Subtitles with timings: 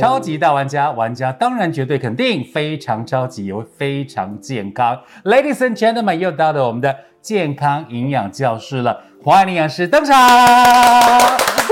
[0.00, 4.98] 超级大玩家，玩家当然绝对肯定非常超级，也会非常健康。
[5.24, 10.16] Ladies and gentlemen，又到了我们的健康营养教室了，欢迎营养师登场。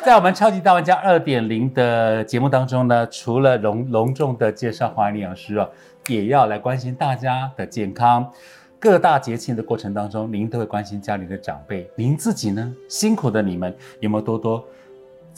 [0.04, 5.66] 在我们超级大玩家二点零的节目当中呢，除了隆隆重的介绍华营养师哦，
[6.08, 8.30] 也要来关心大家的健康。
[8.78, 12.70] 各大节庆的过程当中，您都会关心家里的长辈，您自己呢？
[12.90, 14.62] 辛苦的你们有没有多多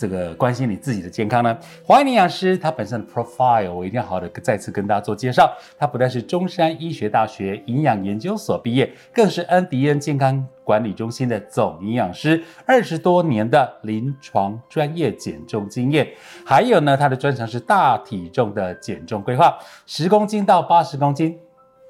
[0.00, 1.54] 这个关心你自己的健康呢？
[1.84, 5.52] 华营营养师他本身的 profile 我一定要好好的再次跟大家做介绍。
[5.78, 16.08] 他不但是中山医学大学营养研究所毕业，更是恩迪恩健康管理中心的总营养师，二十多年的临床专业减重经验。
[16.46, 21.38] 还有呢，他的专长是大体重的减重规划，十公斤到八十公斤。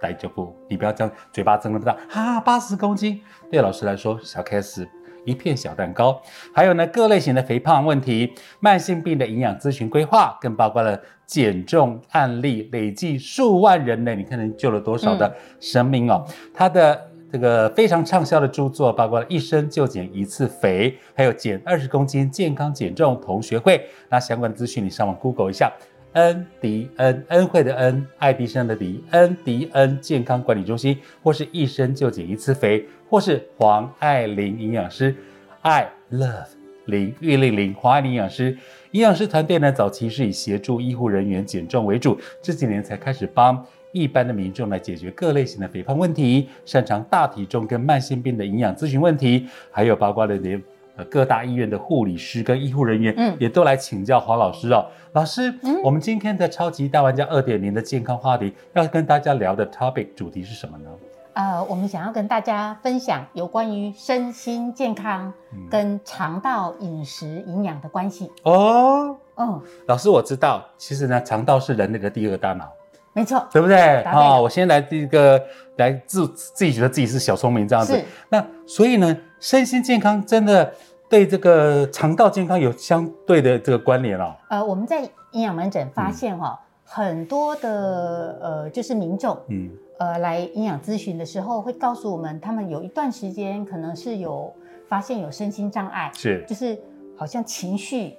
[0.00, 4.88] 来就不，你不要这样，嘴巴张那么大，哈，八十公斤，对老师来说小 case，
[5.24, 6.20] 一片小蛋糕。
[6.54, 16.24] 还有呢，各类型的肥胖问题、慢性病的营养咨询规划，更包括了减重案例，累计数万人呢，你看能救了多少的生命哦。
[16.52, 23.86] 他的这个非常畅销的著作，包括了一生就减一次肥，还有减二十公斤健康减重同学会。
[24.08, 25.72] 那相关的资讯，你上网 Google 一下。
[26.14, 35.14] 恩迪恩恩惠的恩，爱迪生的迪，恩迪恩健康管理中心，或是一生就减一次肥，或是黄爱玲营养师
[35.62, 36.48] ，I love
[36.86, 38.58] 林玉令林黄爱玲营养师，
[38.90, 50.60] 营养师团队呢，早期是以协助医护人员减重为主，这几年才开始帮一般的民众来解决各类型的肥胖问题，擅长大体重跟慢性病的营养咨询问题，还有包括了连。
[51.04, 54.84] 各大医院的护理师跟医护人员，嗯，也都来请教黄老师哦。
[55.12, 60.90] 老师，嗯我们今天的超级大玩家二点零的健康话题，要跟大家聊的 topic 主题是什么呢？
[61.32, 65.32] 呃，我们想要跟大家分享有关于身心健康
[65.70, 68.30] 跟肠道饮食营养的关系。
[68.42, 72.68] 哦，嗯，老师，我知道，其实呢，肠道是人类的第二个大脑。
[73.12, 74.02] 没错，对不对？
[74.04, 75.40] 哦，我先来第一个
[75.76, 78.00] 来自自己觉得自己是小聪明这样子。
[78.28, 80.72] 那所以呢，身心健康真的
[81.10, 84.32] 对这个肠道健康有相对的这个关联哦。
[84.48, 94.54] 呃，我们在营养门诊发现哈，很多的呃就是民众，嗯，呃来营养咨询的时候会告诉我们，他们有一段时间可能是有
[94.88, 96.78] 发现有身心障碍，是就是
[97.16, 98.14] 好像情绪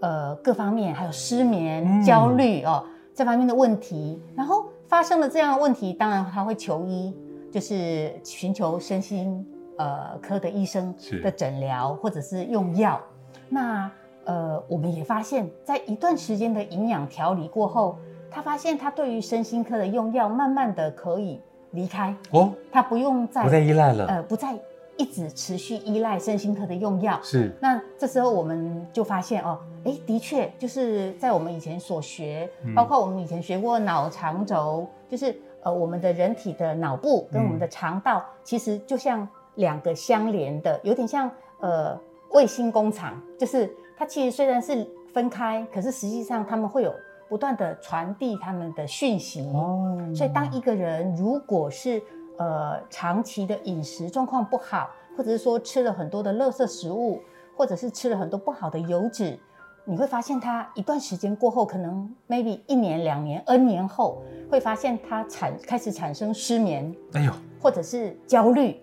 [0.00, 2.82] 呃各方面还有失眠、焦虑哦。
[3.14, 7.14] 这方面的问题，然后发生了这样的问题，当然他会求医，
[7.52, 9.46] 就是寻求身心
[9.80, 13.00] 呃科的医生的诊疗，或者是用药。
[13.48, 13.90] 那
[14.24, 17.96] 呃，我们也发现，在一段时间的营养调理过后，
[18.30, 21.40] 他发现他对于身心科的用药，慢慢的可以
[21.70, 24.54] 离开哦，他不用再不再依赖了，呃，不再。
[24.96, 27.50] 一直持续依赖身心科的用药，是。
[27.58, 32.46] 那这时候我们就发现哦，哎，的确就是在我们以前所学，
[32.76, 39.26] 包括我们以前学过脑肠轴，就是呃我们的人体的脑部跟我们的肠道，其实就像
[39.56, 41.30] 两个相连的，有点像
[41.60, 41.98] 呃
[42.30, 46.94] 卫星工厂，就是它其实虽然是分开，可是实际上他们会有
[47.28, 49.48] 不断的传递他们的讯息。
[49.54, 49.96] 哦。
[50.14, 52.02] 所以当一个人如果是
[52.38, 57.20] 呃，长期的饮食状况不好，或者是说吃了很多的垃圾食物，
[57.54, 59.38] 或者是吃了很多不好的油脂，
[59.84, 68.82] 你会发现他一段时间过后，可能 maybe 一年、两年、N 年后，会发现他产开始产生失眠，哎呦，或者是焦虑，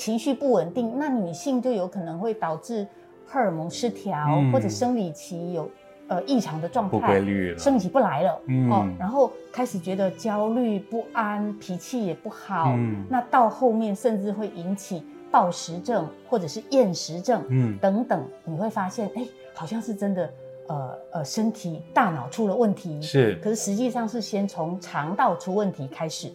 [0.00, 0.98] 情绪不稳定。
[0.98, 2.86] 那女性就有可能会导致
[3.26, 5.70] 荷尔蒙失调，或者生理期有。
[6.08, 8.32] 呃，异常的状态，不规律了，生起不来了，
[8.68, 19.24] 哦，然后开始觉得焦虑不安，脾气也不好，嗯，那到后面甚至会引起暴食症或者是厌食症，嗯，等等，你会发现，哎，
[19.54, 20.28] 好像是真的，
[20.66, 26.28] 呃呃，身体大脑出了问题，是，可是实际上是先从肠道出问题开始。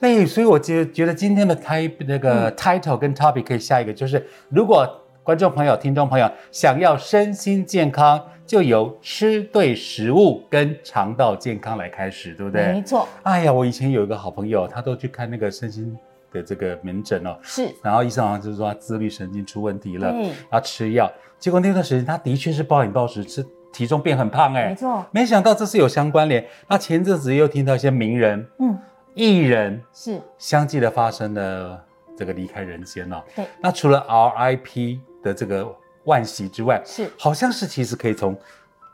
[0.00, 4.88] 那所以我觉觉得今天的 type 那个 title 跟 topic 可以下一个，就是如果
[5.22, 8.20] 观众朋友、听众朋友想要身心健康。
[8.48, 12.72] 就由吃对食物跟肠道健康来开始，对不对？
[12.72, 13.06] 没错。
[13.22, 15.94] 哎呀，我以前有一个好朋友，他都去看那个身心
[16.32, 17.36] 的这个门诊哦。
[17.42, 17.68] 是。
[17.82, 21.12] 然后医生好像就是说他自律神经出问题了，嗯，要吃药。
[21.38, 25.04] 结果那段时间他的确是暴饮暴食，吃体重变很胖，哎，没错。
[25.10, 26.42] 没想到这是有相关联。
[26.68, 28.78] 那前阵子又听到一些名人，嗯，
[29.18, 31.84] 艺人是相继的发生了
[32.16, 33.24] 这个离开人间了。
[33.34, 33.46] 对。
[33.60, 35.76] 那除了 RIP 的这个。
[36.04, 38.34] 万喜之外，是好像是其实可以从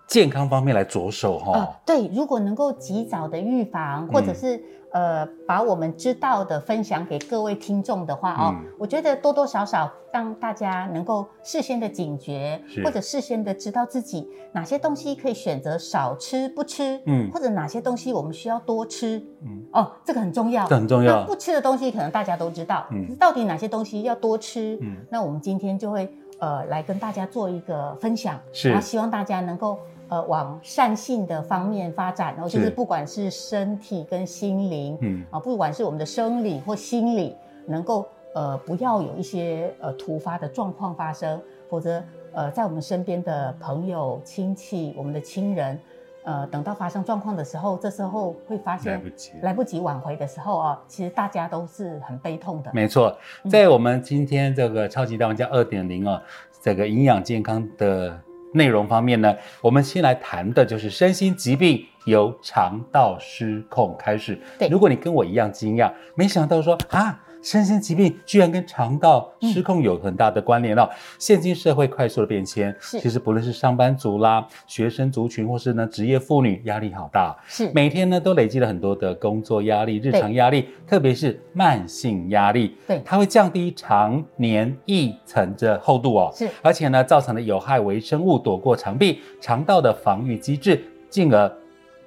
[0.06, 4.62] 健康方面来着手哈、呃，对，如果能够及早的预防，或者嗯是、
[4.92, 8.64] 呃把我们知道的分享给各位听众的话哦，嗯。
[8.78, 17.30] 我觉得多多少少让大家能够事先的警觉，或者事先的知道自己哪些东西可以选择少吃不吃，嗯。
[17.32, 19.64] 或者哪些东西我们需要多吃，嗯。
[19.72, 21.20] 哦，这个很重要，这很重要。
[21.20, 23.16] 那不吃的东西可能大家都知道，嗯。
[23.16, 24.78] 到底哪些东西要多吃？
[24.80, 24.98] 嗯。
[25.10, 26.08] 那我们今天就会
[26.38, 28.68] 呃来跟大家做一个分享，是。
[28.68, 29.78] 然后希望大家能够
[30.14, 32.70] 呃往善性的方面发展，然后就是是。
[32.70, 35.24] 不管是身体跟心灵，嗯。
[35.30, 37.34] 啊，不管是我们的生理或心理，
[37.66, 42.00] 能够呃不要有一些呃突发的状况发生，否则
[42.32, 45.80] 呃在我们身边的朋友、亲戚、我们的亲人，
[46.22, 49.32] 呃等到发生状况的时候，这时候会发来现不及。
[49.42, 52.70] 来不及挽回的时候啊，其实大家都是很悲痛的。
[52.72, 53.50] 没错，嗯。
[53.50, 56.22] 在我们今天这个超级大玩家二点零啊，
[56.62, 58.18] 这个营养健康的
[58.54, 64.38] 内容方面呢，我们先来谈的就是身心疾病由肠道失控开始。
[64.58, 67.20] 对如果你跟我一样惊讶，没想到说啊。
[67.44, 70.88] 身心疾病居然跟肠道失控有很大的关联哦！
[71.18, 77.36] 现今社会快速的变迁，其实不论是上班族啦、学生族群，或是呢职业妇女，压力好大。
[77.46, 91.52] 是每天呢都累积了很多的工作压力、日常压力，特别是慢性压力，对它会降低肠黏液层的厚度哦，是而且呢造成了有害微生物躲过肠壁、肠道的防御机制，进而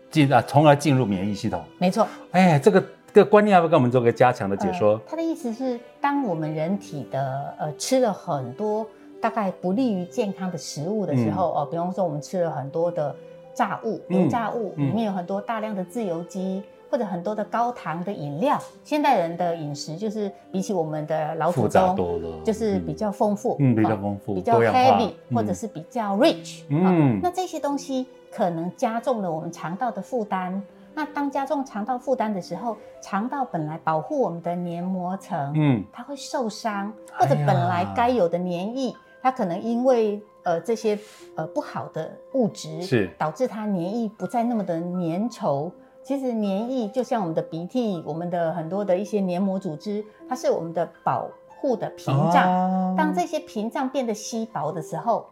[0.09, 1.63] 进啊，从而进入免疫系统。
[1.77, 2.07] 没错。
[2.31, 2.83] 哎，这个
[3.13, 5.01] 这个观念要不要跟我们做个加强的解说呃？
[5.07, 8.85] 他的意思是，当我们人体的呃吃了很多
[9.21, 13.15] 大概不利于健康的食物的时候，哦、比方说我们吃了很多的
[13.53, 16.63] 炸物、嗯油炸物，嗯里面有很多大量的自由基。
[16.89, 30.63] 或者很多的高糖的饮料，现代人的饮食就是比起我们的老祖宗，多了，就是比较丰富，嗯比较哦丰富比较 heavy，嗯或者是比较 rich，嗯嗯，那这些东西可能加重了我们肠道的负担。
[30.97, 40.97] 那当加重肠道负担的时候，肠道本来保护我们的黏膜层，嗯它会受伤，或者本来该有的黏液，它可能因为呃这些
[41.35, 45.71] 呃不好的物质，是导致它黏液不再那么的粘稠。
[46.01, 52.51] 其实黏液就像我们的鼻涕，我们的很多的一些黏膜组织，它是我们的保护的屏障。
[52.51, 55.29] 哦当这些屏障变得稀薄的时候，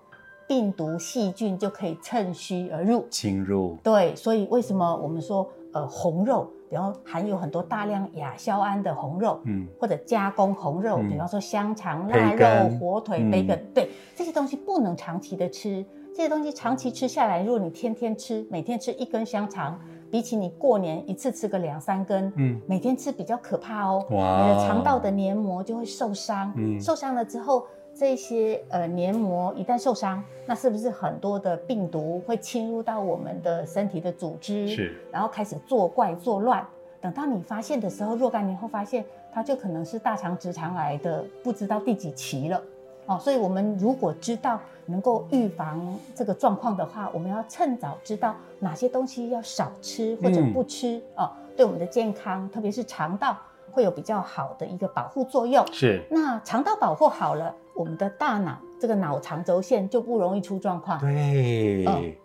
[0.48, 3.06] 病毒细菌就可以趁虚而入。
[3.10, 15.86] 侵入，对，所以为什么我们说呃红肉，比方含有很多大量亚硝胺的红肉，嗯或者加工红肉，嗯比方说香肠、培腊肉、火腿、嗯培根，对这些东西不能长期的吃。
[16.16, 19.78] 这些东西长期吃下来，如果你天天吃，每天吃一根香肠，
[20.10, 24.06] 比起你过年一次吃个两三根，嗯每天吃比较可怕哦。
[24.12, 34.68] 哇你的肠道的黏膜就会受伤，嗯受伤了之后，这些呃黏膜一旦受伤，那是不是很多的病毒会侵入到我们的身体的组织？
[34.68, 36.66] 是，然后开始作怪作乱。
[37.00, 42.62] 等到你发现的时候，若干年后发现，它就可能是大肠直肠癌的不知道第几期了。
[43.06, 53.38] 哦，所以我们如果知道能够预防这个状况的话，我们要趁早知道哪些东西要少吃或者嗯不吃、哦，对我们的健康，特别是肠道
[53.72, 55.64] 会有比较好的一个保护作用。
[55.72, 61.00] 是，那肠道保护好了，我们的大脑这个脑肠轴线就不容易出状况。
[61.00, 62.16] 对，哎、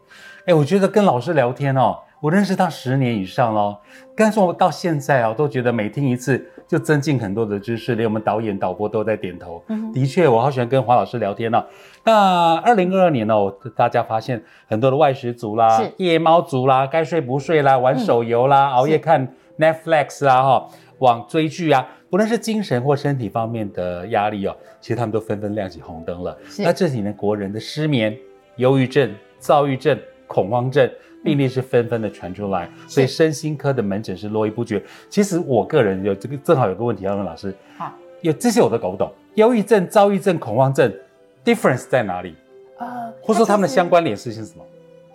[0.46, 3.76] 嗯我觉得跟老师聊天哦，我认识他十年以上喽，
[4.16, 9.62] 但是我到现在哦，都觉得每听一次就增进很多的知识，连我们导演、导播都在点头。
[9.68, 11.64] 嗯的确，我好喜欢跟黄老师聊天哦。
[12.04, 20.68] 那二零二二年哦，大家发现很多的外食族啦、夜猫族啦、该睡不睡啦、玩手游啦、熬夜看 Netflix 啊、哈、
[21.00, 26.38] 网追剧啊，不论是精神或身体方面的压力哦，其实他们都纷纷亮起红灯了。
[26.58, 28.16] 那这几年国人的失眠、
[28.56, 30.90] 忧郁症、躁郁症、恐慌症
[31.24, 34.82] 病例是纷纷的传出来，所以身心科的门诊是络绎不绝。
[35.08, 37.92] 其实我个人有这个正好有个问题要问老师，好，
[38.22, 40.92] 有这些我都搞不懂，忧郁症、躁郁症、恐慌症
[41.44, 42.34] difference 在哪里？
[42.78, 44.64] 呃，或者说他们的相关联是是什么？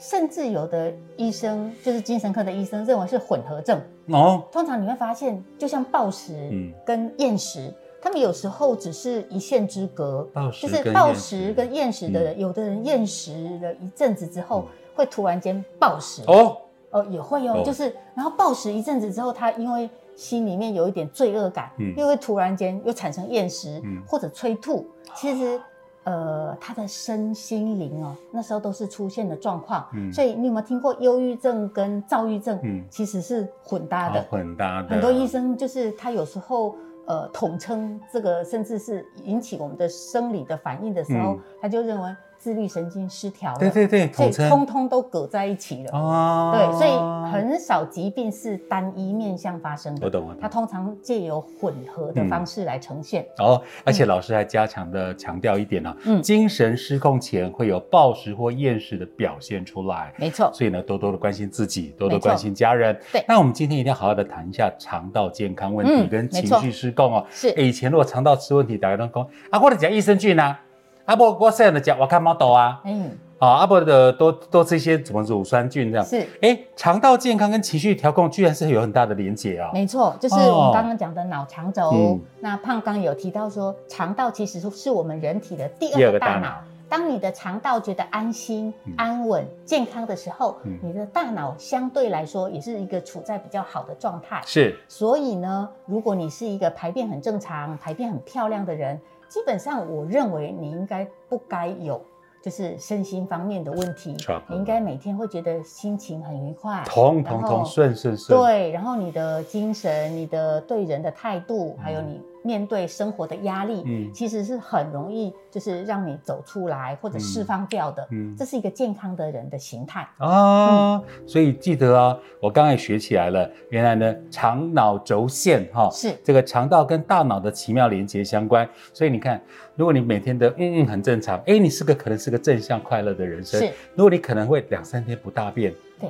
[0.07, 3.81] 甚至有的医生，就是精神科的医生，认为是混合症。
[4.09, 10.21] 哦，通常你会发现，就像暴食嗯跟厌食，他们有时候只是一线之隔。
[10.31, 13.33] 暴食就是暴跟厌食食跟厌食的人，有的人厌食
[13.63, 16.21] 了一阵子之后，会突然间暴食。
[16.27, 16.55] 哦，
[16.91, 24.85] 哦，也会哦，哦就是然后暴食一阵子之后，他因为心里面有一点罪恶感，嗯又会突然间又产生厌食，嗯或者催吐。
[25.15, 25.59] 其实，
[26.05, 29.85] 呃，他的身心灵哦，那时候都是出现的状况。
[29.93, 32.59] 嗯所以你有没有听过忧郁症跟躁郁症？
[32.63, 34.21] 嗯其实是混搭的。
[34.29, 45.97] 混搭的，很多医生就是他有时候呃统称这个，甚至是引起我们的生理的反应的时候，嗯他就认为自律神经失调了，对对对，所以通通都搁在一起了。
[45.97, 53.25] 哦，对，所以很少疾病是单一面向发生的，我懂了它通常借由混合的方式来呈现。
[53.39, 56.21] 哦，而且老师还加强的强调一点呢、嗯。
[56.21, 60.13] 精神失控前会有暴食或厌食的表现出来。
[60.15, 62.95] 没错，所以呢，多多的关心自己，多多关心家人。
[63.11, 63.25] 对。
[63.27, 67.25] 那我们今天一定要好好的谈一下肠道健康问题嗯跟情绪失控哦。
[67.31, 70.59] 是以前如果肠道吃问题，大家都讲啊，或者讲益生菌啊，
[71.05, 76.05] 啊不，我现在的讲我看猫豆啊，嗯，啊啊不的多多吃一些什么乳酸菌这样。
[76.05, 76.27] 是。
[76.41, 80.57] 哎，肠道健康跟情绪调控居然是有很大的连结啊、没错，就是哦。
[80.57, 81.91] 我们刚刚讲的脑肠轴。
[81.93, 82.19] 嗯。
[82.39, 86.33] 那胖刚有提到说，肠道其实是我们人体的第第二个大脑。
[86.33, 86.55] 大脑。
[86.87, 94.39] 当你的肠道觉得安心嗯、安稳、健康的时候嗯，你的大脑相对来说也是一个处在比较好的状态。
[94.45, 94.75] 是。
[94.87, 99.01] 所以呢，如果你是一个排便很正常、排便很漂亮的人，
[99.35, 102.01] 基本上我认为你应该不该有
[102.41, 104.15] 就是身心方面的问题
[104.47, 108.39] 你应该每天会觉得心情很愉快，通通然后通顺顺顺。
[108.39, 118.07] 对，然后你的精神、你的对人的态度，还有你面对生活的压力，嗯其实是很容易就是让你走出来或者释放掉的。
[118.11, 120.07] 嗯这是一个健康的人的形态。
[120.19, 123.49] 啊，所以记得啊，我刚才也学起来了。
[123.69, 128.69] 原来呢，肠脑轴线哈、是这个肠道跟大脑的奇妙连接相关。
[128.93, 129.41] 所以你看，
[129.75, 133.59] 如果你每天的嗯嗯很正常，哎，你是个可能是个正向快乐的人生。
[133.59, 136.09] 是，如果你可能会两三天不大便，对，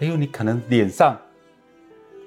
[0.00, 1.16] 哎呦，你可能脸上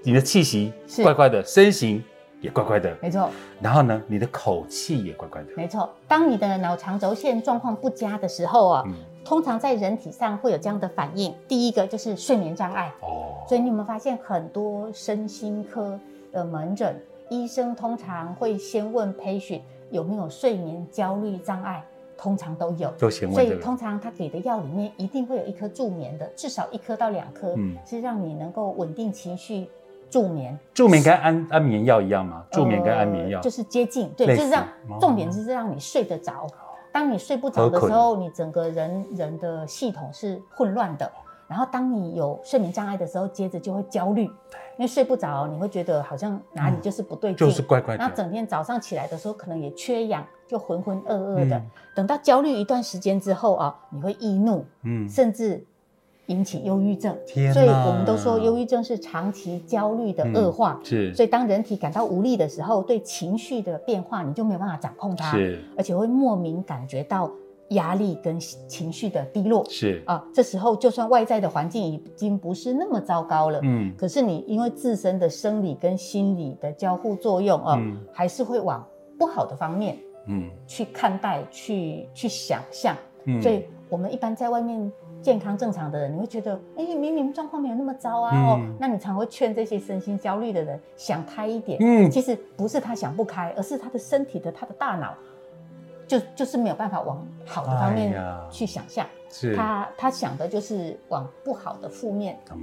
[0.04, 2.04] 你的气息是怪怪的，身形
[2.42, 3.30] 也怪怪的，没错，
[3.62, 5.50] 然后呢，你的口气也怪怪的。
[5.58, 5.90] 没错。
[6.08, 8.94] 当你的脑肠轴线状况不佳的时候啊，嗯，
[9.26, 11.34] 通常在人体上会有这样的反应。
[11.48, 16.00] 第一个就是睡眠障碍，哦，所以你有没有发现很多身心科
[16.32, 16.96] 的门诊，
[17.30, 21.84] 医生通常会先问 patient 有没有睡眠焦虑障碍，
[22.18, 22.90] 通常都有。
[22.98, 23.62] 都先所以问这个。
[23.62, 29.68] 通常他给的药里面一定会有一颗助眠的，至少一颗到两颗，嗯是让你能够稳定情绪
[30.10, 30.58] 助眠。
[30.74, 32.44] 助眠跟安安眠药一样吗？
[32.52, 36.48] 助眠跟安眠药呃就是接近，对，就是让哦重点是让你睡得着。
[36.92, 41.12] 当你睡不着的时候，你整个人人的系统是混乱的。
[41.48, 44.32] 然后当你有睡眠障碍的时候，接着就会焦虑，因
[44.80, 48.00] 为睡不着，你会觉得好像哪里就是不对劲，就是怪怪的。
[48.04, 51.58] 然后整天早上起来的时候，可能也缺氧，就浑浑噩噩的。
[51.58, 55.62] 嗯等到焦虑一段时间之后啊，你会易怒，嗯，甚至
[56.30, 57.16] 引起忧郁症。
[57.54, 60.80] 所以我们都说，忧郁症是长期焦虑的恶化。
[60.84, 67.30] 是所以当人体感到无力的时候，对情绪的变化你就没有办法掌控它，是而且会莫名感觉到
[67.70, 70.26] 压力跟情绪的低落是，啊。
[70.34, 78.84] 这时候就算外在的环境已经不是那么糟糕了，嗯可是你因为自身的生理跟心理的交互作用啊，嗯还是会往
[79.18, 82.96] 不好的方面嗯去看待、去去想象。
[83.26, 84.92] 嗯所以我们一般在外面
[85.22, 91.78] 健康正常的人，你会觉得，哎、明明状况没有那么糟啊，嗯哦，那你常会劝这些身心焦虑的人想开一点。
[91.82, 95.14] 嗯其实不是他想不开，而是他的身体的他的大脑
[96.08, 98.16] 就就是没有办法往好的方面
[98.50, 102.58] 去想象，是，他他想的就是往不好的负面嗯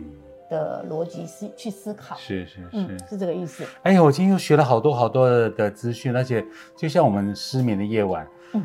[0.48, 2.16] 的逻辑思去思考。
[2.16, 3.10] 是是嗯是，。
[3.10, 3.64] 是这个意思。
[3.82, 6.44] 哎呀，我今天又学了好多好多的的资讯，而且
[6.74, 8.64] 就像我们失眠的夜晚，嗯，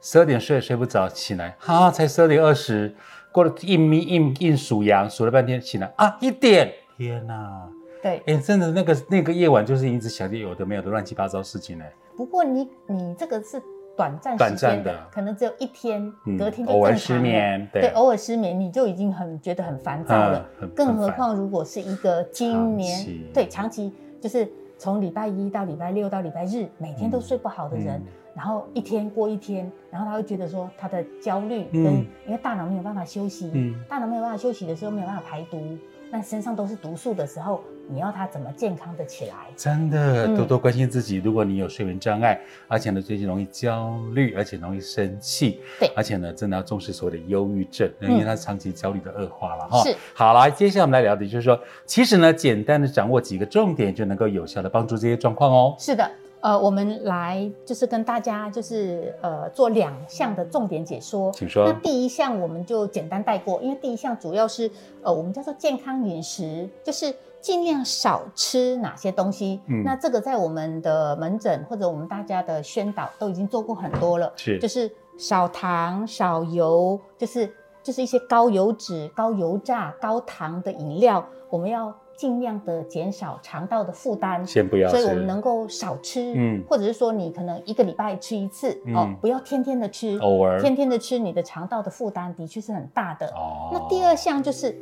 [0.00, 2.94] 十二点睡睡不着，起来哈才十二点二十，
[3.32, 7.68] 过了一眯一一数羊，数了半天，起来啊一点，天哪！
[8.02, 11.84] 对，哎，真的那个那个夜晚就是一直想些有的没有的乱七八糟事情呢。
[12.16, 13.62] 不过你你这个是
[13.96, 28.02] 短暂短时间暂的可能只有一天，隔天就偶尔正常了失眠对，偶尔失眠你就已经很觉得很烦躁了，更何况如果是一个今年对长期就是从礼拜一到礼拜六到礼拜日每天都睡不好的人，
[28.34, 35.76] 然后一天过一天，然后他会觉得说他的焦虑跟、嗯因为大脑没有办法休息，嗯大脑没有办法休息的时候没有办法排毒，
[36.12, 39.34] 那身上都是毒素的时候，你要他怎么健康的起来？
[39.56, 41.16] 真的嗯多多关心自己。
[41.16, 49.82] 如果你有睡眠障碍，而且呢最近容易焦虑，而且容易生气，对而且呢真的要重视所谓的忧郁症，嗯因为它是长期焦虑的恶化了哈。
[49.82, 55.74] 是，好来，接下来我们来聊的就是说，其实呢简单的掌握几个重点，就能够有效的帮助这些状况哦。
[55.78, 56.08] 是的，
[56.40, 61.30] 呃，我们来就是跟大家就是呃做两项的重点解说。
[61.32, 64.70] 请说那第一项我们就简单带过，因为第一项主要是
[65.02, 69.60] 呃我们叫做健康饮食，就是尽量少吃哪些东西。
[69.66, 84.46] 嗯那这个在我们的门诊或者我们大家的宣导都已经做过很多了，是就是少糖、少油，就是就是一些高油脂、高油炸、高糖的饮料，我们要尽量的减少肠道的负担。
[84.46, 93.26] 先不要吃，所以我们能够少吃，嗯或者是说你可能一个礼拜吃一次、哦嗯，不要天天的吃，偶尔天天的吃，你的肠道的负担的确是很大的。
[93.28, 94.76] 哦那第二项就是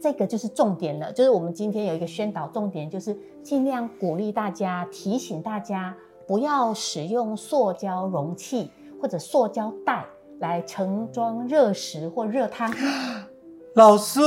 [0.00, 5.94] 这个就是重点了，就是我们今天有一个宣导重点，就是尽量鼓励大家、提醒大家
[6.26, 10.04] 不要使用塑胶容器或者塑胶袋
[10.40, 12.68] 来盛装热食或热汤。
[13.74, 14.20] 老师，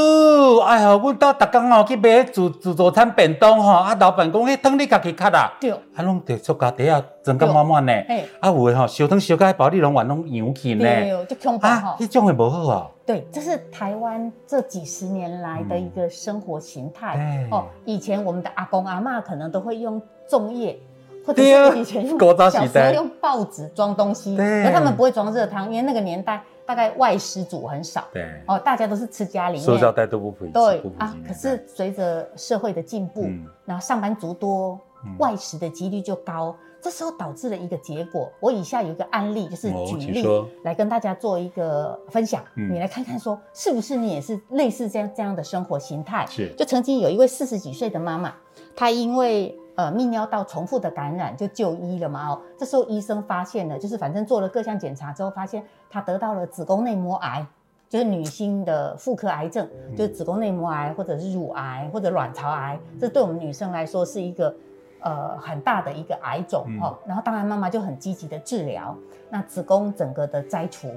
[0.66, 7.92] 哎呀，阮兜逐工吼去买自自助餐便当吼，啊，老板讲迄汤你家己卡啦，对，啊，拢着塑胶袋啊，装甲满满呢。
[7.92, 10.84] 哎，啊，有诶吼，烧汤烧甲包你拢完拢扬去呢。
[10.84, 11.98] 对，就恐怖啊哈，。
[12.00, 12.88] 迄种诶无好啊。
[13.06, 17.66] 对，这是台湾这几十年来的一个生活形态、嗯哦。
[17.86, 20.76] 以前我们的阿公阿嬷可能都会用粽叶，
[21.24, 29.64] 或者是以前用小时候用报纸装东西，对可他们不会装热汤，因为那个年代大概外食族很少对，哦，大家都是吃家里面。
[29.64, 33.46] 塑胶袋都不普及，对不啊，可是随着社会的进步，嗯。
[33.66, 38.32] 然后上班族多嗯，外食的几率就高，这时候导致了一个结果。
[38.40, 40.26] 我以下有一个案例，就是哦举例
[40.64, 42.74] 来跟大家做一个分享，嗯。
[42.74, 46.26] 你来看看说是不是你也是类似这样这样的生活形态？
[46.30, 46.54] 是。
[46.56, 48.34] 就曾经有一位四十几岁的妈妈，
[48.76, 57.46] 她因为呃泌尿道重复的感染就就医了嘛哦，这时候医生发现了，就是反正做了各项检查之后，发现她得到了子宫内膜癌。
[57.88, 59.66] 就是女性的妇科癌症，
[59.96, 64.54] 就是子宫内膜癌，或者是乳癌，或者卵巢癌，这对我们女生来说是一个
[65.02, 66.98] 呃很大的一个癌种嗯哦。
[67.06, 68.94] 然后当然妈妈就很积极的治疗，
[69.30, 70.90] 那子宫整个的摘除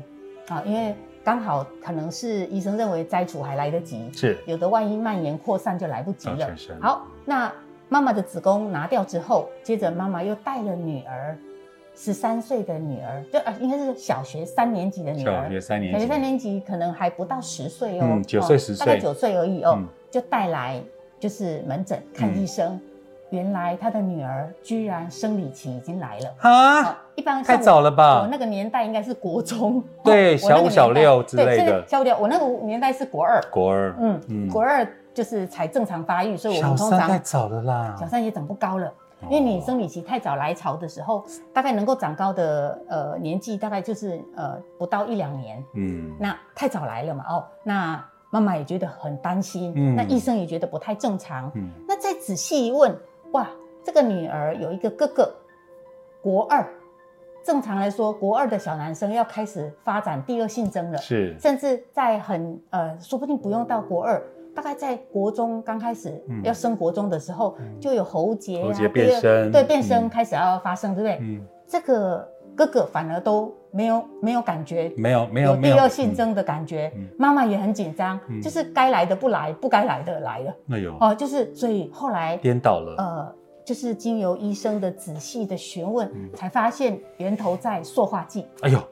[0.49, 6.49] 啊，因为刚好可能是医生认为摘除还来得及，是有的万一蔓延扩散就来不及了。
[6.81, 7.53] 好，那
[7.89, 11.37] 妈妈的子宫拿掉之后，接着妈妈又带了女儿，
[11.95, 18.77] 十三岁的女儿，就啊应该是小学三年级的女儿，小学三年小学级，三年级可能还不到十岁哦，嗯九岁哦10岁。
[18.79, 19.87] 大概九岁而已哦，嗯。
[20.11, 20.81] 就带来
[21.21, 22.81] 就是门诊看医生。
[23.31, 26.35] 原来他的女儿居然生理期已经来了。
[26.39, 28.23] 啊哦，一般太早了吧？
[28.23, 31.85] 我那个年代应该是国中，对小五小六之类的。
[31.87, 34.49] 小五小六，我那个年代是国二，国二，嗯，嗯。
[34.49, 34.83] 国二
[35.19, 38.89] 就是才正常发育，所以我小们通常三太早了啦，小三也长不高了。
[39.29, 48.01] 因为你生理期太早来潮的时候，大概能够长高的呃年纪大概就是呃不到一两年，嗯，那太早来了嘛哦，那
[48.31, 49.97] 妈妈也觉得很担心，嗯。
[49.97, 51.69] 那医生也觉得不太正常，嗯。
[51.89, 52.97] 那再仔细一问，
[53.33, 53.49] 哇，
[53.83, 55.35] 这个女儿有一个哥哥，
[56.23, 56.65] 国二，
[57.43, 61.37] 正常来说，国二的小男生要开始发展第二性征了，是。
[61.41, 64.23] 甚至在很呃，说不定不用到国二，
[64.59, 66.43] 大概在国中刚开始嗯。
[66.43, 69.53] 要升国中的时候，就有喉结、啊、喉结第二变声。
[69.53, 70.09] 对变声嗯。
[70.09, 71.19] 开始要发生，对不对？
[71.21, 86.31] 嗯，这个哥哥反而都没有没有感觉，没有没有没第有二性征的感觉嗯，妈妈也很紧张嗯，就是该来的不来，不该来的来了，那有，哦，就是所以后来颠倒了，呃，就是经由医生的仔细的询问，嗯。
[86.35, 88.45] 才发现源头在塑化剂。
[88.63, 88.83] 哎呦，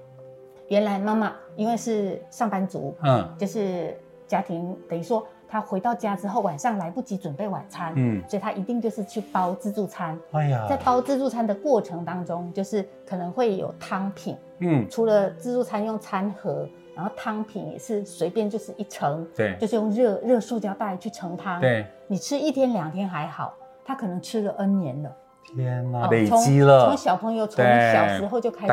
[0.69, 3.29] 原来妈妈因为是上班族，嗯。
[3.37, 3.99] 就是
[4.29, 5.27] 家庭等于说
[5.57, 10.21] 她回到家之后晚上来不及准备晚餐，嗯，所以他一定就是去包自助餐。
[10.33, 25.11] 哎呀，在包自助餐的过程当中，就是可能会有汤品，嗯，除了自助餐用餐盒，然后汤品也是随便就是一盛，对就是用热热塑胶袋去盛汤。，对，你吃一天两天还好，他可能吃了 N 年了。
[25.55, 26.89] 天哪，哦累从积了。
[26.89, 28.73] 从，小朋友从小时候就开始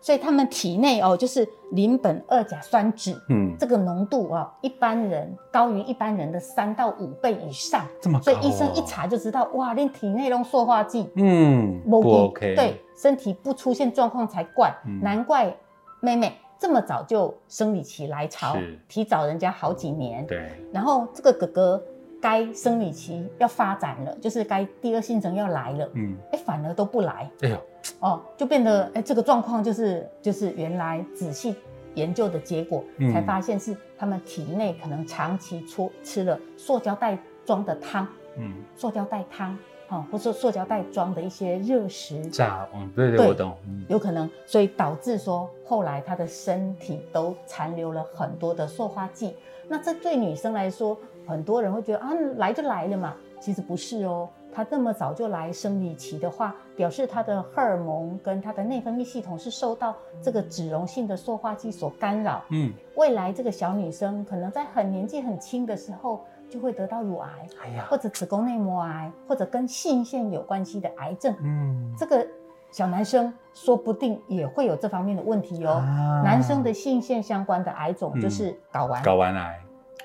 [0.00, 15.00] 所以他们体内哦，就是邻苯二甲酸酯嗯，这个浓度啊、一般人高于一般人的三到五倍以上，这么高哦，所以医生一查就知道，哇，你体内用塑化剂，嗯，OK，对，身体不出现状况才怪，嗯。
[15.00, 15.54] 难怪
[16.00, 18.56] 妹妹这么早就生理期来潮，
[18.88, 21.82] 提早人家好几年，对，然后这个哥哥
[22.20, 27.30] 该生理期要发展了，就是该第二性征要来了，嗯，哎，反而都不来。
[27.40, 27.56] 哎呦，
[28.00, 31.54] 哦，就变得哎，这个状况就是就是原来仔细
[31.94, 33.12] 研究的结果，嗯。
[33.12, 38.06] 才发现是他们体内可能长期吃吃了塑胶袋装的汤，
[38.36, 39.56] 嗯，塑胶袋汤，
[39.88, 49.34] 哦，或者说塑胶袋装的一些热食，炸，嗯，对对，对我懂，嗯，有可能，所以导致说后来他的身体都残留了很多的塑化剂。
[49.68, 50.98] 那这对女生来说，
[51.30, 54.28] 很多人会觉得啊，来就来了嘛，其实不是哦。
[54.52, 62.42] 她这么早就来生理期的话，表示她的荷尔蒙跟她的内分泌系统是受到这个脂溶性的塑化剂所干扰。
[62.50, 67.28] 嗯，未来这个小女生可能在很年纪很轻的时候就会得到乳癌，
[67.62, 71.32] 哎呀或，者子宫内膜癌，或者跟性腺有关系的癌症。
[71.44, 72.26] 嗯，这个
[72.72, 75.74] 小男生说不定也会有这方面的问题哦。
[75.74, 79.60] 啊男生的性腺相关的癌种就是睾丸，睾丸癌，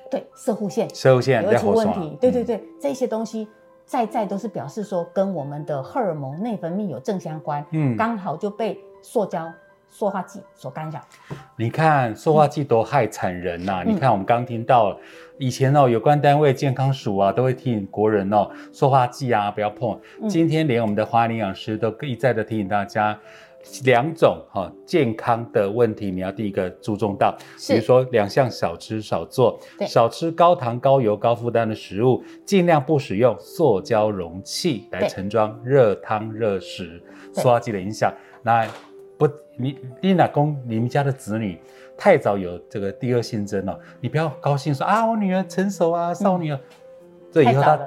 [0.09, 2.17] 对射护线射线也会出问题。
[2.21, 3.47] 对对对，这些东西
[3.85, 9.51] 在在都是表示说跟我们的荷尔蒙内分泌有正相关，嗯刚好就被塑胶
[9.89, 10.99] 塑化剂所干扰。
[11.55, 14.97] 你看塑化剂多害惨人呐、嗯你看我们刚听到了，
[15.37, 19.99] 以前哦，有关单位健康署啊，都会提醒国人哦，塑化剂啊不要碰。
[20.21, 23.17] 嗯今天连我们的花营养师都一再的提醒大家。
[23.83, 27.35] 两种哈、健康的问题，你要第一个注重到，
[27.67, 37.01] 比如说两项少吃少做，少吃高糖、高油、高负担的食物，尽量不使用塑胶容器来盛装热汤热食，
[37.33, 37.43] 对。
[37.43, 38.13] 塑化剂的影响。
[38.41, 38.67] 那
[39.17, 41.59] 不，你你老公你们家的子女
[41.97, 46.59] 太早有这个第二性征了，你不要高兴说啊，我女儿成熟啊，少女啊，
[47.31, 47.79] 这以后她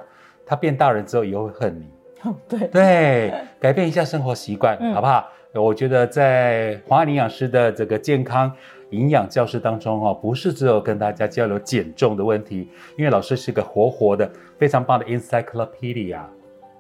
[0.45, 1.89] 她变大人之后，以后会恨你。
[2.49, 4.93] 对，对，改变一下生活习惯，嗯。
[4.93, 5.29] 好不好？
[5.55, 8.53] 我觉得在华安营养师的这个健康
[8.91, 16.21] 营养教室当中哦，不是只有跟大家交流减重的问题，因为老师是个活活的、非常棒的 encyclopedia，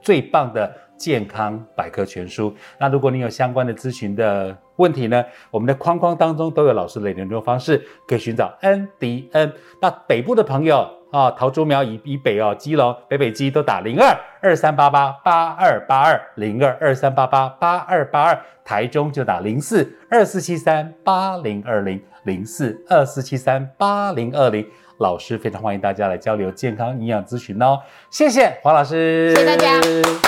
[0.00, 2.52] 最棒的健康百科全书。
[2.78, 9.52] 那如果你有相关的咨询的问题呢，我们的框框当中都有老师的联络方式，可以寻找 N D N。
[9.80, 24.66] 那北部的朋友啊，桃竹苗以以北哦，基隆、北北基都打零二二三八八八二八二零二二三八八八二八二，台中就打零四二四七三八零二零零四二四七三八零二零。
[24.98, 27.78] 老师非常欢迎大家来交流健康营养咨询哦，
[28.11, 30.27] 谢谢黄老师，谢谢大家。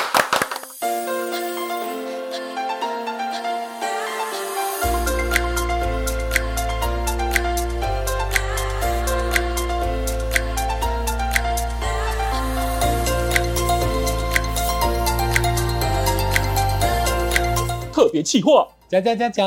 [18.31, 18.69] 特别企划。
[18.89, 19.47] 讲讲讲讲，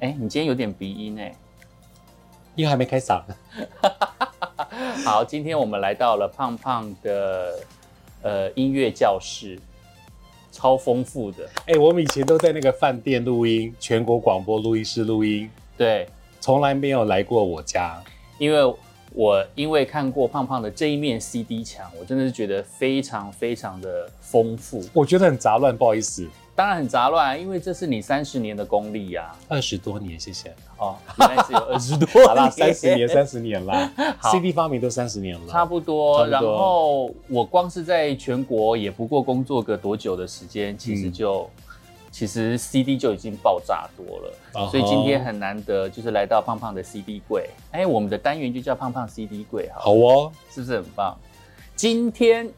[0.00, 1.34] 哎、你今天有点鼻音哎。
[2.54, 3.22] 因为还没开嗓。
[5.04, 7.58] 好，今天我们来到了胖胖的
[8.22, 9.58] 呃音乐教室，
[10.52, 11.48] 超丰富的。
[11.66, 16.06] 哎、我们以前都在那个饭店录音，全国广播录音室录音，对，
[16.40, 18.02] 从来没有来过我家。
[18.38, 18.74] 因为
[19.12, 24.82] 我因为看过胖胖的这一面 CD 墙，我真的是觉得非常非常的丰富。
[24.94, 26.26] 我觉得很杂乱，不好意思。
[26.56, 30.52] 当然很杂乱，因为这是你三十年的功力呀、二十多年，谢谢。
[30.78, 36.26] 哦，原来是有 二十多好啦，三十年，三十年啦 好，CD 发明都三十年了，差不多。
[36.28, 41.50] 然后我光是在全国也不过工作个多久的时间，其实嗯就、
[42.10, 44.68] 其实 CD 就已经爆炸多了。
[44.70, 47.50] 所以今天很难得，就是来到胖胖的 CD 柜。
[47.72, 50.32] 哎，我们的单元就叫胖胖 CD 柜，好，好哦。
[50.50, 51.14] 是不是很棒？
[51.74, 52.50] 今天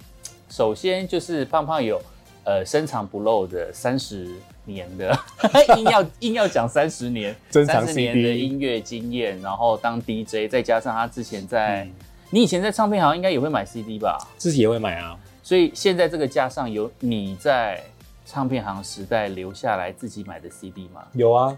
[0.49, 2.01] 首先就是胖胖有
[2.49, 4.27] 呃深藏不露的三十
[4.65, 5.15] 年的，
[5.77, 11.93] 硬要硬要讲三十年， 三十年的音乐经验，然后当 DJ，再加上他之前在，嗯
[12.31, 14.19] 你以前在唱片行应该也会买 CD 吧？
[14.39, 15.15] 自己也会买啊。
[15.43, 17.83] 所以现在这个架上有你在
[18.25, 21.03] 唱片行时代留下来自己买的 CD 吗？
[21.13, 21.55] 有啊，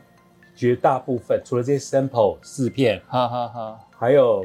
[0.57, 3.79] 绝大部分除了这些 sample 四片，哈哈哈。
[3.97, 4.45] 还有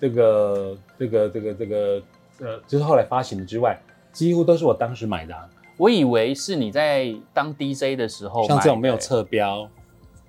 [0.00, 2.02] 这个这个这个这个
[2.40, 3.78] 呃，就是后来发行的之外，
[4.12, 5.48] 几乎都是我当时买的、啊。
[5.76, 9.68] 我以为是你在当 DJ 的时候，像这种没有，侧标，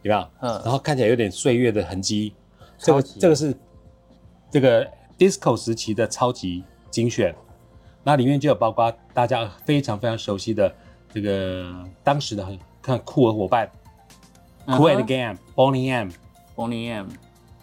[0.01, 0.27] 有没有？
[0.41, 0.61] 嗯。
[0.63, 2.33] 然后看起来有点岁月的痕迹。
[2.77, 3.55] 这个这个是
[4.51, 4.85] 这个
[5.17, 7.33] disco 时期的超级精选，
[8.03, 10.73] 那里面就有包括大家非常非常熟悉的
[11.11, 13.69] 这个当时的很看酷儿伙伴、
[14.65, 17.07] 嗯 Cool and Gang、Bonnie M，Bonnie M、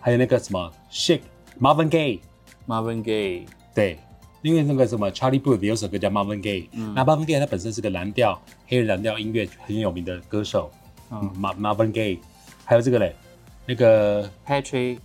[0.00, 1.20] 还有那个什么 Shake、
[1.60, 3.98] Marvin Gaye，Marvin Gaye，对。
[4.44, 10.70] 因为那个什么 Charlie Puth 有首歌叫 Marvin Gaye，、嗯那 Marvin Gaye 他本身是个蓝调黑人蓝调音乐很有名的歌手，
[11.10, 12.18] 嗯嗯，Mar Marvin Gaye，
[12.66, 13.16] 还有这个嘞，
[13.64, 14.98] 那个，Patrick，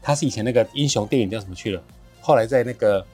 [0.00, 1.82] 他是以前那个英雄电影叫什么去了？
[2.20, 3.04] 后来在那个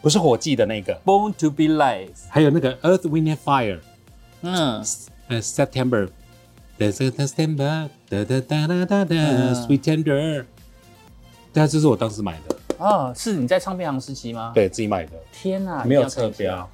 [0.00, 3.80] 不是火计的那个，Born to be Live，还有那个 Earth Wind and Fire，
[4.42, 4.80] 嗯，
[5.26, 6.08] 呃，September。
[6.76, 9.14] The September，哒哒哒哒哒
[9.54, 10.44] ，Sweet Tender，
[11.52, 16.36] 对啊，这是我当时买的，哦，是你在唱片行时期吗？，对自己买的，天哪，没有一定要看一下。
[16.36, 16.70] 侧标，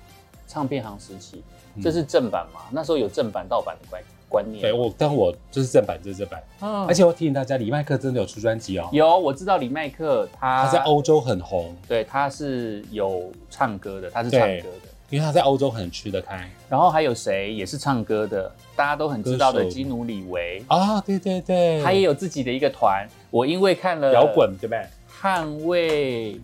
[0.46, 1.42] 唱片行时期，
[1.74, 1.82] 嗯。
[1.82, 2.60] 这是正版嘛？
[2.70, 14.90] 那时候有正版盗版的观观念，对我，但我这是正版，这是正版，嗯而且我提醒大家，李麦克真的有出专辑哦，有我知道李麦克他他在欧洲很红，对他是有唱歌的，他是唱歌的。
[15.10, 16.48] 因为他在欧洲很吃得开。
[16.68, 23.04] 然后还有谁也是唱歌的，大家都很知道的基努里维，啊，对对对，他也有自己的一个团。
[23.28, 24.86] 我因为看了摇滚对不对
[25.20, 26.40] 捍卫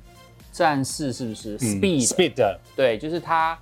[0.52, 3.58] 战士是不是、嗯 Speed？Speed 的对，就是他，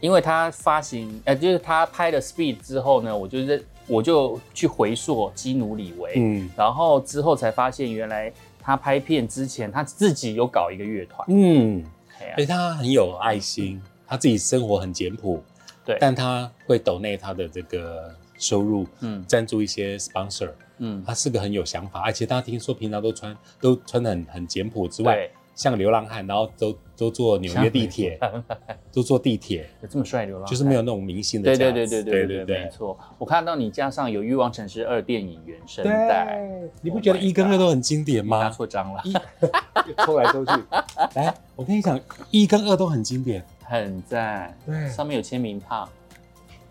[0.00, 6.50] 因为他发行，呃，就是他拍了 Speed 之后呢，我就是我就去回溯基努里维，嗯。
[6.56, 11.26] 然后之后才发现原来他拍片之前，他自己有搞一个乐团。
[11.28, 11.84] 嗯，
[12.20, 15.42] 哎呀而且他很有爱心，他自己生活很简朴，
[15.84, 19.24] 对，但他会抖内他的这个收入，嗯。
[19.26, 28.18] 赞助一些 sponsor，嗯，他是个很有想法，而且大家听说平常都穿都穿的很很简朴之外对，像流浪汉，然后都都坐纽约地铁，
[28.92, 32.98] 都坐地铁，有这么帅流浪汉，就是没有那种明星的对对对，对对对对没错。
[33.18, 36.42] 我看到你加上有《欲望城市二》电影原声带，
[36.82, 38.50] 你不觉得一跟二都很经典拿吗？
[38.50, 39.02] 错章了，
[40.04, 40.52] 抽来抽去，
[41.14, 41.98] 来，我跟你讲，
[42.30, 43.42] 一跟二都很经典。
[43.64, 44.56] 很赞。
[44.64, 44.88] 对。
[44.90, 45.88] 上面有签名胖。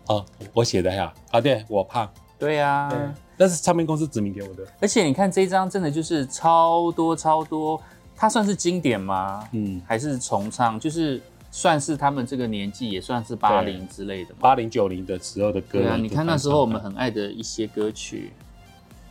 [0.06, 2.88] 哦，我写的呀，啊，对我胖，对呀、
[3.36, 4.64] 对，那是唱片公司指名给我的。
[4.80, 7.80] 而且你看这一张真的就是超多超多，
[8.16, 9.46] 它算是经典吗？
[9.52, 10.78] 嗯，还是重唱？
[10.80, 11.20] 就是
[11.50, 14.38] 算是他们这个年纪，也算是八零之类的嘛。
[14.40, 15.80] 八零九零的时候的歌。
[15.80, 18.32] 对啊，你看那时候我们很爱的一些歌曲，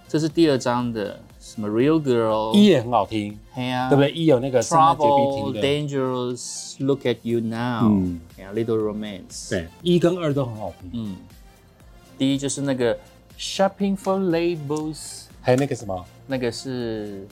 [0.07, 4.11] 这是第二张的什么 Real Girl，一也很好听，对不对？
[4.11, 5.61] 一有那个圣诞节必 Trouble 听的。
[5.61, 10.91] Dangerous Look at You Now，嗯嗯，Little Romance，，对，一跟二都很好听。
[10.93, 11.15] 嗯，
[12.17, 12.97] 第一就是那个
[13.37, 17.27] Shopping for Labels，还有那个什么那个是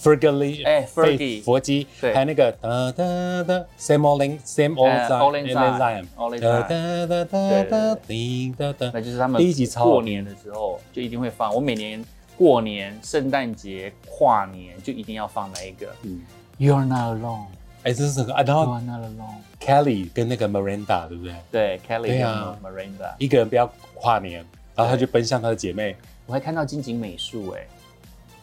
[0.00, 6.40] Fergie，哎费 Fergie 佛基，对还有那个哒哒哒，Same old thing, Same old 呃 time, All in Time, Time All in
[6.40, 9.00] 哒 Time 哒哒哒哒叮哒哒那。
[9.00, 11.52] 就是他们第一集超过年的时候就一定会放。
[11.54, 12.04] 我每年
[12.36, 15.92] 过年、圣诞节、跨年就一定要放那一个。
[16.02, 16.20] 嗯
[16.58, 17.46] ，You're not alone,
[17.82, 19.38] 哎，这是个啊，然 you 后 are not alone。
[19.60, 21.34] Kelly 跟那个 Miranda 对不对？
[21.50, 24.44] 对，Kelly 跟对啊 Miranda，一个人不要跨年，
[24.78, 25.96] 然后他就奔向他的姐妹。
[26.24, 27.66] 我还看到金井美术，哎，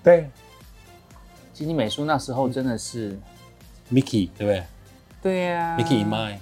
[0.04, 0.30] 对
[1.54, 3.18] 金井美术那时候真的是
[3.90, 4.64] ，，Mickey 对不对
[5.22, 6.40] 对呀？Mickey in mine。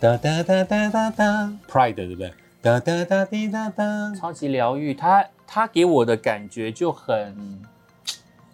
[0.00, 2.32] 哒哒哒哒哒哒，Pride 对不对？
[2.62, 4.14] 哒哒哒滴哒哒。
[4.14, 4.94] 超级疗愈。
[4.94, 7.60] 他他给我的感觉就很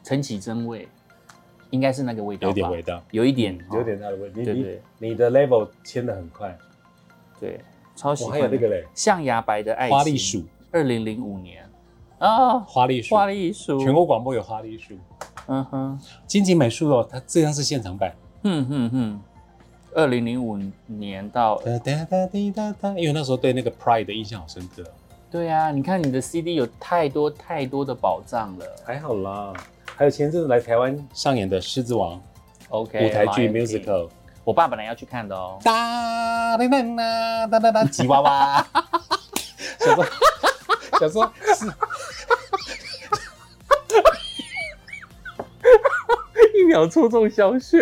[0.02, 0.88] 陈绮贞味，
[1.70, 4.32] 应该是那个味道，有点味道，有一点，有点他的味。
[4.34, 6.58] 你你对对你的 level 签的很快。
[7.38, 7.60] 对，
[7.94, 8.40] 超喜我欢。
[8.40, 8.46] 的。
[8.46, 11.64] 还有那个嘞，象牙白的爱情，花栗鼠，二零零五年。
[12.18, 14.94] 啊，花栗鼠，花栗鼠，全国广播有花栗鼠。
[15.46, 18.14] 嗯哼，金井美术哦，它这张是现场版。
[18.44, 19.20] 嗯哼哼，
[19.94, 24.82] 二零零五年到，哒哒哒滴哒哒，因为那时候对那个 Pride 的印象好深刻。
[25.30, 28.66] 对啊，你看你的 CD 有太多太多的宝藏了。
[28.84, 29.52] 还好啦，
[29.96, 32.16] 还有前阵子来台湾上演的《狮子王》
[32.68, 34.08] ，OK，舞台剧 musical，
[34.44, 38.66] 我爸本来要去看的哦，哒哒哒哒哒哒哒，吉娃娃。
[39.80, 40.06] 想说
[40.98, 41.66] 想说是
[46.54, 47.78] 一秒戳中小雪，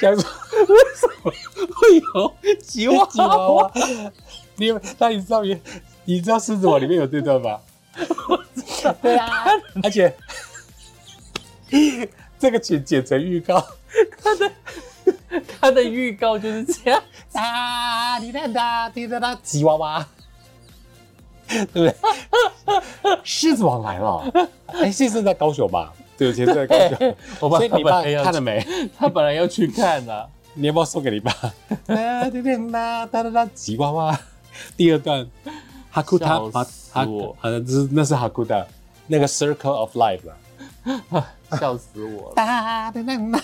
[0.00, 0.24] 想说
[0.68, 1.30] 为什么
[1.70, 3.70] 会有吉娃吉娃娃？
[4.56, 5.60] 你有那你知道你
[6.04, 7.60] 你知道《狮子王》里面有这段吧？
[9.02, 9.44] 对啊，
[9.82, 10.16] 而且
[12.38, 13.64] 这个剪剪成预告，
[14.22, 14.50] 他的
[15.82, 20.06] 预告就是这样，哒滴哒哒滴哒哒，吉娃娃，
[21.48, 21.94] 对不对？
[23.24, 25.92] 狮子王来了，哎，现在在高雄吧？
[26.16, 27.16] 对，现在在高雄。
[27.40, 28.64] 我爸所以你爸看了没？
[28.96, 31.32] 他本来要去看的，你要不要送给你爸？
[31.86, 34.18] 哒滴哒哒哒哒，吉娃娃。
[34.76, 35.26] 第二段，
[35.90, 37.06] 哈库塔哈死哈，
[37.38, 38.64] 好像是那是哈库达，
[39.06, 41.32] 那个 Circle of Life 吧。
[41.60, 42.34] 笑死我了。
[42.34, 43.42] 哒哒哒哒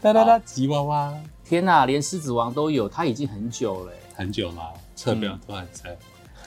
[0.00, 1.14] 哒哒哒，吉娃娃。
[1.44, 3.98] 天哪，连狮子王都有，他已经很久了欸。
[4.14, 5.40] 很久了，侧表嗯。
[5.46, 5.96] 都还在。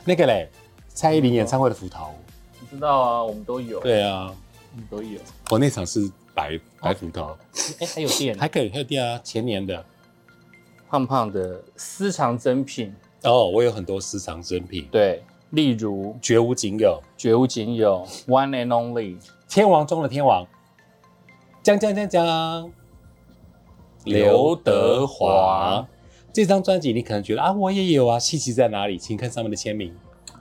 [0.05, 0.49] 那个嘞，
[0.89, 2.09] 蔡依林演唱会的葡萄，
[2.59, 4.33] 你知道啊，我们都有，对啊，
[4.73, 5.19] 我们都有。
[5.49, 7.35] 我那场是白白葡萄，
[7.79, 9.83] 哎，还有店，还可以，还有店啊，前年的。
[10.89, 12.93] 胖胖的私藏珍品，
[13.23, 20.45] 哦，我有很多私藏珍品，对，例如绝无仅有，绝无仅有，One and Only，天王中的天王，
[21.63, 22.71] 将将将将，
[24.05, 25.87] 刘德华。
[26.33, 28.97] 这张专辑你可能觉得啊，我也有啊，稀奇在哪里？
[28.97, 29.93] 请看上面的签名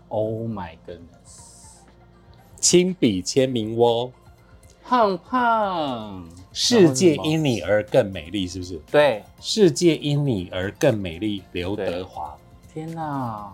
[0.08, 1.80] ，Oh my goodness，
[2.60, 4.12] 亲笔签名哦。
[4.82, 8.80] 胖胖，世界因你而更美丽，是不是？
[8.90, 12.36] 对，世界因你而更美丽，刘德华
[12.72, 13.52] 天哪，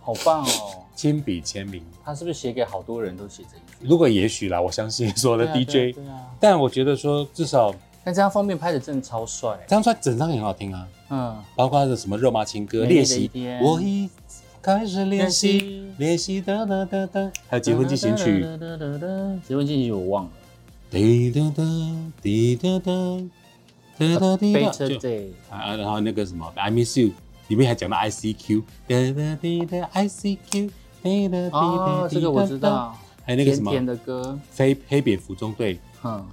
[0.00, 0.84] 好棒哦！
[0.94, 1.82] 亲笔签名。
[2.04, 3.69] 他是不是写给好多人都写这一句？
[3.80, 13.30] 如果也许啦，我相信所有的 DJ，、对啊，但我觉得说至少但这张封面拍的真的超帅，这张帅整张也很好听啊，嗯，包括的什么肉麻情歌练习，
[13.62, 14.08] 我已
[14.62, 16.40] 开始练习练习。
[16.40, 18.42] 哒哒哒哒，还有结婚进行曲，
[19.46, 20.30] 结婚进行曲我忘了。
[20.90, 21.62] 滴哒哒
[22.20, 22.92] 滴哒哒
[23.98, 24.86] 哒哒滴哒就
[25.48, 27.10] 啊，然后那个什么 I miss you，
[27.48, 30.70] 里面还讲到 ICQ，哒哒滴哒 ICQ，
[31.02, 36.26] 滴哒滴哒这个我知道，还有那个什么甜甜的歌，黑黑蝙蝠中队嗯，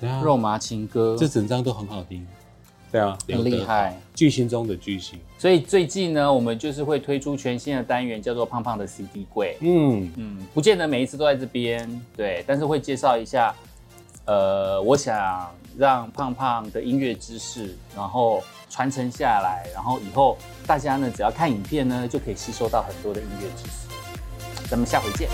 [0.00, 2.26] 对啊，肉麻情歌，这整张都很好听。
[2.92, 4.00] 对啊，很厉害。
[4.14, 5.18] 巨星中的巨星。
[5.38, 9.56] 所以最近呢，我们就是会推出全新的单元，叫做“胖胖的 CD 柜”。
[9.60, 13.54] 嗯，嗯，不见得每一次都在这边，对，但是会介绍一下。
[14.24, 23.85] 呃，我想让胖胖的音乐知识，然后传承下来，然后以后大家呢，只要看影片呢，就可以吸收到很多的音乐知识。
[24.68, 25.28] 咱们下回见，